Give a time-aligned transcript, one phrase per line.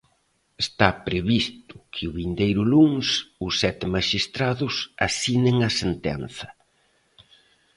[0.63, 3.07] Está previsto que o vindeiro luns
[3.45, 4.75] os sete maxistrados
[5.07, 6.47] asinen a sentenza.